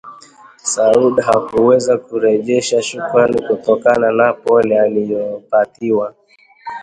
[0.63, 6.15] Sauda hakuweza kurejesha shukrani kutokana na pole aliyopatiwa